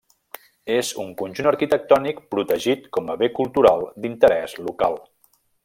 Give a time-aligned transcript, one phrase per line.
[0.75, 4.99] És un conjunt arquitectònic protegit com a Bé Cultural d'Interès Local.